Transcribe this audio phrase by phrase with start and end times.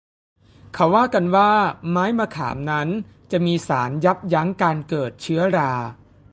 [0.73, 1.51] เขาว่ากันว่า
[1.89, 2.87] ไม้มะขามนั้น
[3.31, 5.71] จะมีสารยับยั้งการเกิดเชื้อรา